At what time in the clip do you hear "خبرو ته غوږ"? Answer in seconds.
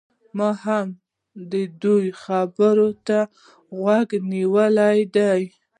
2.23-4.09